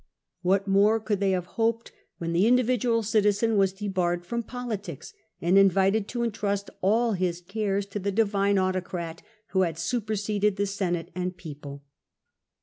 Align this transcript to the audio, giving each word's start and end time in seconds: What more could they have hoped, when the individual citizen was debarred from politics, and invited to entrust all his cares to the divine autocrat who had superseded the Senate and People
What 0.41 0.67
more 0.67 0.99
could 0.99 1.19
they 1.19 1.29
have 1.29 1.45
hoped, 1.61 1.91
when 2.17 2.33
the 2.33 2.47
individual 2.47 3.03
citizen 3.03 3.55
was 3.55 3.71
debarred 3.71 4.25
from 4.25 4.41
politics, 4.41 5.13
and 5.39 5.59
invited 5.59 6.07
to 6.07 6.23
entrust 6.23 6.71
all 6.81 7.11
his 7.13 7.39
cares 7.39 7.85
to 7.85 7.99
the 7.99 8.11
divine 8.11 8.57
autocrat 8.57 9.21
who 9.49 9.61
had 9.61 9.77
superseded 9.77 10.55
the 10.55 10.65
Senate 10.65 11.11
and 11.13 11.37
People 11.37 11.83